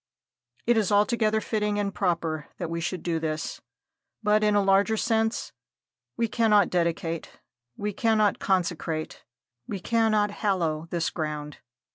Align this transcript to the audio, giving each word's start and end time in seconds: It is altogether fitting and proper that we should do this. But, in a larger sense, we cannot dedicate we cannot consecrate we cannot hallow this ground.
It 0.65 0.77
is 0.77 0.91
altogether 0.91 1.39
fitting 1.39 1.77
and 1.77 1.93
proper 1.93 2.47
that 2.57 2.71
we 2.71 2.81
should 2.81 3.03
do 3.03 3.19
this. 3.19 3.61
But, 4.23 4.43
in 4.43 4.55
a 4.55 4.63
larger 4.63 4.97
sense, 4.97 5.51
we 6.17 6.27
cannot 6.27 6.71
dedicate 6.71 7.39
we 7.77 7.93
cannot 7.93 8.39
consecrate 8.39 9.23
we 9.67 9.79
cannot 9.79 10.31
hallow 10.31 10.87
this 10.89 11.11
ground. 11.11 11.57